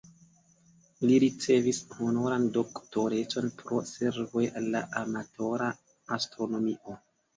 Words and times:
Li 1.09 1.17
ricevis 1.23 1.81
honoran 1.97 2.47
doktorecon 2.57 3.49
pro 3.59 3.83
servoj 3.93 4.47
al 4.63 4.73
la 4.77 4.83
amatora 5.03 5.69
astronomio. 6.19 6.99